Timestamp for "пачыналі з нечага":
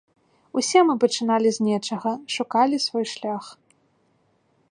1.03-2.11